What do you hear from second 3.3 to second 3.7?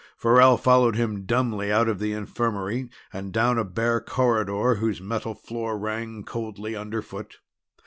down a